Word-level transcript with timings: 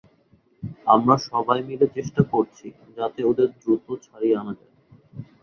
আমরা 0.87 1.15
সবাই 1.29 1.59
মিলে 1.69 1.85
চেষ্টা 1.95 2.21
করছি, 2.33 2.65
যাতে 2.97 3.19
ওদের 3.23 3.49
দ্রুত 3.61 3.87
ছাড়িয়ে 4.05 4.35
আনা 4.41 4.53
যায়। 4.59 4.73